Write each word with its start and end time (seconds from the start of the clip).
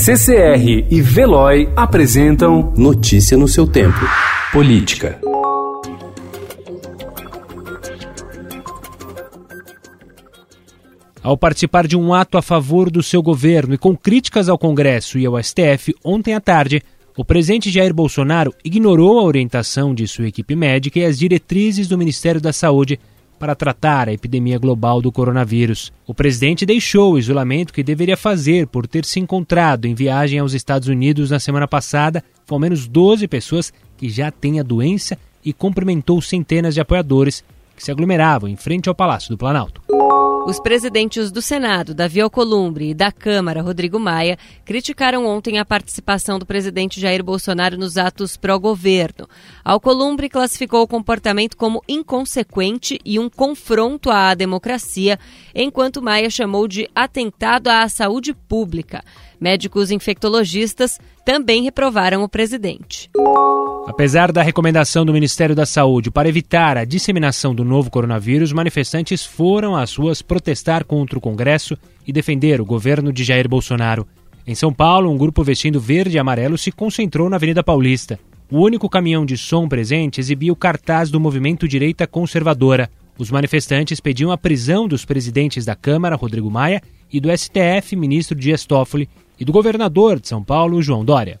CCR 0.00 0.86
e 0.88 1.02
Veloy 1.02 1.68
apresentam 1.74 2.72
Notícia 2.76 3.36
no 3.36 3.48
seu 3.48 3.66
tempo. 3.66 3.98
Política. 4.52 5.20
Ao 11.20 11.36
participar 11.36 11.88
de 11.88 11.96
um 11.96 12.14
ato 12.14 12.38
a 12.38 12.42
favor 12.42 12.90
do 12.90 13.02
seu 13.02 13.20
governo 13.20 13.74
e 13.74 13.78
com 13.78 13.96
críticas 13.96 14.48
ao 14.48 14.56
Congresso 14.56 15.18
e 15.18 15.26
ao 15.26 15.36
STF 15.42 15.92
ontem 16.04 16.32
à 16.32 16.40
tarde, 16.40 16.80
o 17.16 17.24
presidente 17.24 17.68
Jair 17.68 17.92
Bolsonaro 17.92 18.54
ignorou 18.64 19.18
a 19.18 19.24
orientação 19.24 19.92
de 19.92 20.06
sua 20.06 20.28
equipe 20.28 20.54
médica 20.54 21.00
e 21.00 21.04
as 21.04 21.18
diretrizes 21.18 21.88
do 21.88 21.98
Ministério 21.98 22.40
da 22.40 22.52
Saúde 22.52 23.00
para 23.38 23.54
tratar 23.54 24.08
a 24.08 24.12
epidemia 24.12 24.58
global 24.58 25.00
do 25.00 25.12
coronavírus. 25.12 25.92
O 26.06 26.12
presidente 26.12 26.66
deixou 26.66 27.12
o 27.12 27.18
isolamento 27.18 27.72
que 27.72 27.82
deveria 27.82 28.16
fazer 28.16 28.66
por 28.66 28.86
ter 28.86 29.04
se 29.04 29.20
encontrado 29.20 29.86
em 29.86 29.94
viagem 29.94 30.38
aos 30.38 30.52
Estados 30.52 30.88
Unidos 30.88 31.30
na 31.30 31.38
semana 31.38 31.68
passada 31.68 32.24
com 32.46 32.54
ao 32.54 32.60
menos 32.60 32.86
12 32.86 33.28
pessoas 33.28 33.72
que 33.96 34.08
já 34.08 34.30
têm 34.30 34.58
a 34.58 34.62
doença 34.62 35.18
e 35.44 35.52
cumprimentou 35.52 36.20
centenas 36.20 36.74
de 36.74 36.80
apoiadores 36.80 37.44
que 37.76 37.84
se 37.84 37.90
aglomeravam 37.90 38.48
em 38.48 38.56
frente 38.56 38.88
ao 38.88 38.94
Palácio 38.94 39.30
do 39.30 39.38
Planalto. 39.38 39.80
Os 40.48 40.58
presidentes 40.58 41.30
do 41.30 41.42
Senado, 41.42 41.92
Davi 41.92 42.22
Alcolumbre, 42.22 42.88
e 42.88 42.94
da 42.94 43.12
Câmara, 43.12 43.60
Rodrigo 43.60 44.00
Maia, 44.00 44.38
criticaram 44.64 45.26
ontem 45.26 45.58
a 45.58 45.64
participação 45.64 46.38
do 46.38 46.46
presidente 46.46 46.98
Jair 46.98 47.22
Bolsonaro 47.22 47.76
nos 47.76 47.98
atos 47.98 48.34
pró-governo. 48.34 49.28
Alcolumbre 49.62 50.26
classificou 50.30 50.80
o 50.80 50.88
comportamento 50.88 51.54
como 51.54 51.84
inconsequente 51.86 52.98
e 53.04 53.18
um 53.18 53.28
confronto 53.28 54.10
à 54.10 54.32
democracia, 54.32 55.18
enquanto 55.54 56.00
Maia 56.00 56.30
chamou 56.30 56.66
de 56.66 56.88
atentado 56.94 57.68
à 57.68 57.86
saúde 57.86 58.32
pública. 58.32 59.04
Médicos 59.38 59.90
infectologistas 59.90 60.98
também 61.26 61.62
reprovaram 61.62 62.22
o 62.22 62.28
presidente. 62.28 63.10
Apesar 63.88 64.30
da 64.30 64.42
recomendação 64.42 65.02
do 65.02 65.14
Ministério 65.14 65.56
da 65.56 65.64
Saúde 65.64 66.10
para 66.10 66.28
evitar 66.28 66.76
a 66.76 66.84
disseminação 66.84 67.54
do 67.54 67.64
novo 67.64 67.90
coronavírus, 67.90 68.52
manifestantes 68.52 69.24
foram 69.24 69.74
às 69.74 69.96
ruas 69.96 70.20
protestar 70.20 70.84
contra 70.84 71.16
o 71.16 71.22
Congresso 71.22 71.74
e 72.06 72.12
defender 72.12 72.60
o 72.60 72.66
governo 72.66 73.10
de 73.10 73.24
Jair 73.24 73.48
Bolsonaro. 73.48 74.06
Em 74.46 74.54
São 74.54 74.74
Paulo, 74.74 75.10
um 75.10 75.16
grupo 75.16 75.42
vestindo 75.42 75.80
verde 75.80 76.16
e 76.16 76.18
amarelo 76.18 76.58
se 76.58 76.70
concentrou 76.70 77.30
na 77.30 77.36
Avenida 77.36 77.64
Paulista. 77.64 78.20
O 78.52 78.60
único 78.60 78.90
caminhão 78.90 79.24
de 79.24 79.38
som 79.38 79.66
presente 79.66 80.20
exibia 80.20 80.52
o 80.52 80.56
cartaz 80.56 81.10
do 81.10 81.18
movimento 81.18 81.66
Direita 81.66 82.06
Conservadora. 82.06 82.90
Os 83.16 83.30
manifestantes 83.30 84.00
pediam 84.00 84.30
a 84.30 84.36
prisão 84.36 84.86
dos 84.86 85.06
presidentes 85.06 85.64
da 85.64 85.74
Câmara, 85.74 86.14
Rodrigo 86.14 86.50
Maia, 86.50 86.82
e 87.10 87.18
do 87.20 87.34
STF, 87.34 87.96
ministro 87.96 88.36
Dias 88.36 88.66
Toffoli, 88.66 89.08
e 89.40 89.46
do 89.46 89.52
governador 89.52 90.20
de 90.20 90.28
São 90.28 90.44
Paulo, 90.44 90.82
João 90.82 91.06
Dória. 91.06 91.40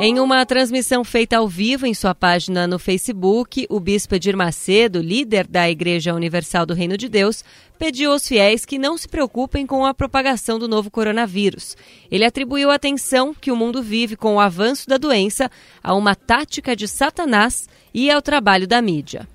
Em 0.00 0.20
uma 0.20 0.46
transmissão 0.46 1.02
feita 1.02 1.38
ao 1.38 1.48
vivo 1.48 1.84
em 1.84 1.92
sua 1.92 2.14
página 2.14 2.68
no 2.68 2.78
Facebook, 2.78 3.66
o 3.68 3.80
bispo 3.80 4.14
Edir 4.14 4.36
Macedo, 4.36 5.00
líder 5.02 5.44
da 5.44 5.68
Igreja 5.68 6.14
Universal 6.14 6.64
do 6.64 6.72
Reino 6.72 6.96
de 6.96 7.08
Deus, 7.08 7.44
pediu 7.76 8.12
aos 8.12 8.26
fiéis 8.26 8.64
que 8.64 8.78
não 8.78 8.96
se 8.96 9.08
preocupem 9.08 9.66
com 9.66 9.84
a 9.84 9.92
propagação 9.92 10.56
do 10.56 10.68
novo 10.68 10.88
coronavírus. 10.88 11.76
Ele 12.12 12.24
atribuiu 12.24 12.70
a 12.70 12.76
atenção 12.76 13.34
que 13.34 13.50
o 13.50 13.56
mundo 13.56 13.82
vive 13.82 14.14
com 14.14 14.36
o 14.36 14.40
avanço 14.40 14.88
da 14.88 14.98
doença 14.98 15.50
a 15.82 15.92
uma 15.96 16.14
tática 16.14 16.76
de 16.76 16.86
Satanás 16.86 17.68
e 17.92 18.08
ao 18.08 18.22
trabalho 18.22 18.68
da 18.68 18.80
mídia. 18.80 19.26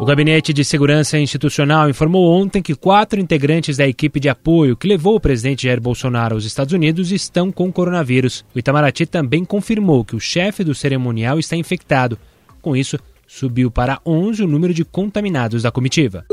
O 0.00 0.04
Gabinete 0.04 0.52
de 0.52 0.64
Segurança 0.64 1.18
Institucional 1.18 1.88
informou 1.88 2.28
ontem 2.28 2.60
que 2.60 2.74
quatro 2.74 3.20
integrantes 3.20 3.76
da 3.76 3.86
equipe 3.86 4.18
de 4.18 4.28
apoio 4.28 4.76
que 4.76 4.88
levou 4.88 5.14
o 5.14 5.20
presidente 5.20 5.62
Jair 5.62 5.80
Bolsonaro 5.80 6.34
aos 6.34 6.44
Estados 6.44 6.74
Unidos 6.74 7.12
estão 7.12 7.52
com 7.52 7.72
coronavírus. 7.72 8.44
O 8.52 8.58
Itamaraty 8.58 9.06
também 9.06 9.44
confirmou 9.44 10.04
que 10.04 10.16
o 10.16 10.20
chefe 10.20 10.64
do 10.64 10.74
cerimonial 10.74 11.38
está 11.38 11.56
infectado. 11.56 12.18
Com 12.60 12.74
isso, 12.74 12.98
subiu 13.26 13.70
para 13.70 14.00
11 14.04 14.42
o 14.42 14.48
número 14.48 14.74
de 14.74 14.84
contaminados 14.84 15.62
da 15.62 15.70
comitiva. 15.70 16.26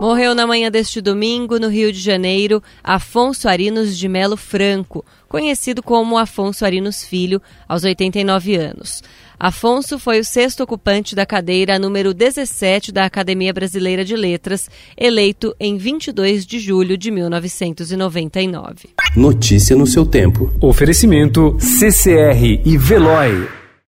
Morreu 0.00 0.34
na 0.34 0.46
manhã 0.46 0.70
deste 0.70 1.00
domingo, 1.00 1.58
no 1.58 1.68
Rio 1.68 1.90
de 1.90 1.98
Janeiro, 1.98 2.62
Afonso 2.84 3.48
Arinos 3.48 3.96
de 3.96 4.06
Melo 4.08 4.36
Franco, 4.36 5.02
conhecido 5.26 5.82
como 5.82 6.18
Afonso 6.18 6.66
Arinos 6.66 7.02
Filho, 7.02 7.40
aos 7.66 7.82
89 7.82 8.56
anos. 8.56 9.02
Afonso 9.40 9.98
foi 9.98 10.20
o 10.20 10.24
sexto 10.24 10.62
ocupante 10.62 11.14
da 11.14 11.24
cadeira 11.24 11.78
número 11.78 12.12
17 12.12 12.92
da 12.92 13.06
Academia 13.06 13.54
Brasileira 13.54 14.04
de 14.04 14.14
Letras, 14.16 14.68
eleito 14.96 15.56
em 15.58 15.78
22 15.78 16.44
de 16.44 16.58
julho 16.58 16.98
de 16.98 17.10
1999. 17.10 18.90
Notícia 19.16 19.74
no 19.74 19.86
seu 19.86 20.04
tempo. 20.04 20.52
Oferecimento 20.60 21.56
CCR 21.58 22.60
e 22.64 22.76
Veloy. 22.76 23.65